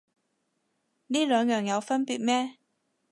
[1.05, 2.57] 呢兩樣有分別咩